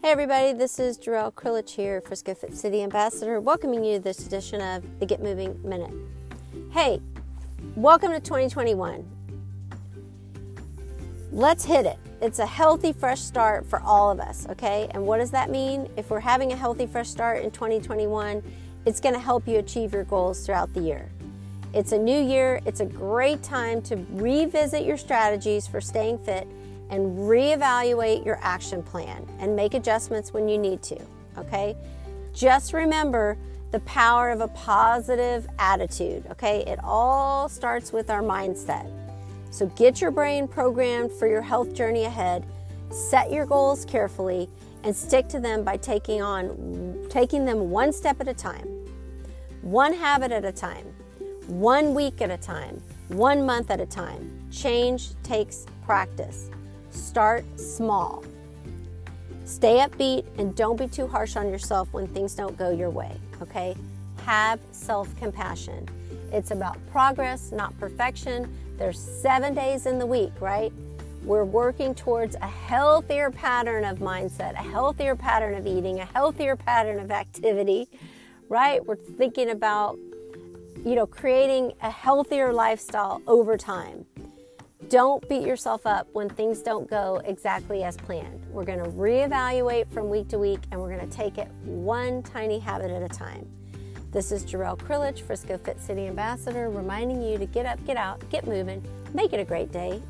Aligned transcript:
Hey 0.00 0.12
everybody, 0.12 0.52
this 0.52 0.78
is 0.78 0.96
Jarrell 0.96 1.34
Krilich 1.34 1.70
here, 1.70 2.00
Frisco 2.00 2.32
Fit 2.32 2.56
City 2.56 2.84
Ambassador, 2.84 3.40
welcoming 3.40 3.82
you 3.82 3.96
to 3.96 4.02
this 4.02 4.24
edition 4.24 4.60
of 4.60 4.84
the 5.00 5.06
Get 5.06 5.20
Moving 5.20 5.60
Minute. 5.68 5.90
Hey, 6.70 7.00
welcome 7.74 8.12
to 8.12 8.20
2021. 8.20 9.04
Let's 11.32 11.64
hit 11.64 11.84
it. 11.84 11.98
It's 12.22 12.38
a 12.38 12.46
healthy, 12.46 12.92
fresh 12.92 13.20
start 13.20 13.66
for 13.66 13.80
all 13.80 14.08
of 14.08 14.20
us, 14.20 14.46
okay? 14.50 14.88
And 14.92 15.04
what 15.04 15.18
does 15.18 15.32
that 15.32 15.50
mean? 15.50 15.90
If 15.96 16.10
we're 16.10 16.20
having 16.20 16.52
a 16.52 16.56
healthy, 16.56 16.86
fresh 16.86 17.08
start 17.08 17.42
in 17.42 17.50
2021, 17.50 18.40
it's 18.86 19.00
going 19.00 19.16
to 19.16 19.20
help 19.20 19.48
you 19.48 19.58
achieve 19.58 19.92
your 19.92 20.04
goals 20.04 20.46
throughout 20.46 20.72
the 20.74 20.80
year. 20.80 21.10
It's 21.74 21.90
a 21.90 21.98
new 21.98 22.22
year, 22.22 22.60
it's 22.64 22.78
a 22.78 22.86
great 22.86 23.42
time 23.42 23.82
to 23.82 23.96
revisit 24.12 24.84
your 24.84 24.96
strategies 24.96 25.66
for 25.66 25.80
staying 25.80 26.18
fit 26.18 26.46
and 26.90 27.16
reevaluate 27.18 28.24
your 28.24 28.38
action 28.42 28.82
plan 28.82 29.26
and 29.38 29.54
make 29.54 29.74
adjustments 29.74 30.32
when 30.32 30.48
you 30.48 30.58
need 30.58 30.82
to, 30.82 30.98
okay? 31.36 31.76
Just 32.32 32.72
remember 32.72 33.36
the 33.70 33.80
power 33.80 34.30
of 34.30 34.40
a 34.40 34.48
positive 34.48 35.46
attitude, 35.58 36.26
okay? 36.30 36.64
It 36.66 36.78
all 36.82 37.48
starts 37.48 37.92
with 37.92 38.10
our 38.10 38.22
mindset. 38.22 38.90
So 39.50 39.66
get 39.66 40.00
your 40.00 40.10
brain 40.10 40.48
programmed 40.48 41.12
for 41.12 41.26
your 41.26 41.42
health 41.42 41.74
journey 41.74 42.04
ahead, 42.04 42.46
set 42.90 43.30
your 43.30 43.46
goals 43.46 43.84
carefully, 43.84 44.48
and 44.84 44.94
stick 44.94 45.28
to 45.28 45.40
them 45.40 45.64
by 45.64 45.76
taking 45.76 46.22
on 46.22 47.06
taking 47.10 47.44
them 47.44 47.70
one 47.70 47.92
step 47.92 48.20
at 48.20 48.28
a 48.28 48.34
time. 48.34 48.68
One 49.62 49.92
habit 49.92 50.30
at 50.30 50.44
a 50.44 50.52
time. 50.52 50.86
One 51.46 51.94
week 51.94 52.22
at 52.22 52.30
a 52.30 52.36
time. 52.36 52.80
One 53.08 53.44
month 53.44 53.70
at 53.70 53.80
a 53.80 53.86
time. 53.86 54.48
Change 54.50 55.20
takes 55.22 55.66
practice. 55.84 56.50
Start 56.90 57.44
small. 57.58 58.24
Stay 59.44 59.78
upbeat 59.78 60.26
and 60.38 60.54
don't 60.54 60.76
be 60.76 60.86
too 60.86 61.06
harsh 61.06 61.36
on 61.36 61.48
yourself 61.48 61.88
when 61.92 62.06
things 62.06 62.34
don't 62.34 62.56
go 62.56 62.70
your 62.70 62.90
way, 62.90 63.16
okay? 63.40 63.74
Have 64.24 64.60
self 64.72 65.14
compassion. 65.16 65.88
It's 66.32 66.50
about 66.50 66.76
progress, 66.90 67.50
not 67.52 67.78
perfection. 67.80 68.54
There's 68.76 68.98
seven 68.98 69.54
days 69.54 69.86
in 69.86 69.98
the 69.98 70.06
week, 70.06 70.32
right? 70.40 70.72
We're 71.24 71.44
working 71.44 71.94
towards 71.94 72.36
a 72.36 72.46
healthier 72.46 73.30
pattern 73.30 73.84
of 73.84 73.98
mindset, 73.98 74.52
a 74.52 74.62
healthier 74.62 75.16
pattern 75.16 75.54
of 75.54 75.66
eating, 75.66 76.00
a 76.00 76.04
healthier 76.04 76.54
pattern 76.54 77.00
of 77.00 77.10
activity, 77.10 77.88
right? 78.48 78.84
We're 78.84 78.96
thinking 78.96 79.50
about, 79.50 79.98
you 80.84 80.94
know, 80.94 81.06
creating 81.06 81.72
a 81.82 81.90
healthier 81.90 82.52
lifestyle 82.52 83.20
over 83.26 83.56
time. 83.56 84.06
Don't 84.86 85.28
beat 85.28 85.42
yourself 85.42 85.86
up 85.86 86.06
when 86.12 86.28
things 86.28 86.62
don't 86.62 86.88
go 86.88 87.20
exactly 87.24 87.82
as 87.82 87.96
planned. 87.96 88.46
We're 88.50 88.64
going 88.64 88.78
to 88.78 88.88
reevaluate 88.88 89.92
from 89.92 90.08
week 90.08 90.28
to 90.28 90.38
week 90.38 90.60
and 90.70 90.80
we're 90.80 90.94
going 90.94 91.06
to 91.06 91.14
take 91.14 91.36
it 91.36 91.48
one 91.64 92.22
tiny 92.22 92.60
habit 92.60 92.92
at 92.92 93.02
a 93.02 93.08
time. 93.08 93.46
This 94.12 94.30
is 94.30 94.46
Jarrell 94.46 94.78
Krilich, 94.78 95.20
Frisco 95.20 95.58
Fit 95.58 95.80
City 95.80 96.06
Ambassador, 96.06 96.70
reminding 96.70 97.20
you 97.20 97.36
to 97.38 97.44
get 97.44 97.66
up, 97.66 97.84
get 97.86 97.96
out, 97.96 98.26
get 98.30 98.46
moving, 98.46 98.82
make 99.12 99.32
it 99.32 99.40
a 99.40 99.44
great 99.44 99.72
day, 99.72 100.00